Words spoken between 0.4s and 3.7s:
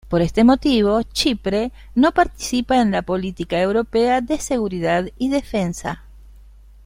motivo, Chipre no participa en la Política